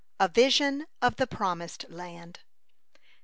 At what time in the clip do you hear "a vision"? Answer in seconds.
0.19-0.87